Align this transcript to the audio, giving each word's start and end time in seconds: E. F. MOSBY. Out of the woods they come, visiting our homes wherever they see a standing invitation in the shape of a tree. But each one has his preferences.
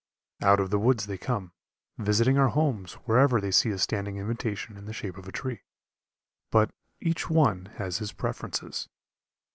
E. 0.01 0.03
F. 0.03 0.07
MOSBY. 0.47 0.51
Out 0.53 0.59
of 0.59 0.69
the 0.71 0.79
woods 0.79 1.05
they 1.05 1.17
come, 1.19 1.51
visiting 1.99 2.39
our 2.39 2.47
homes 2.47 2.93
wherever 3.05 3.39
they 3.39 3.51
see 3.51 3.69
a 3.69 3.77
standing 3.77 4.17
invitation 4.17 4.75
in 4.75 4.85
the 4.85 4.93
shape 4.93 5.15
of 5.15 5.27
a 5.27 5.31
tree. 5.31 5.61
But 6.49 6.71
each 6.99 7.29
one 7.29 7.67
has 7.75 7.99
his 7.99 8.11
preferences. 8.11 8.89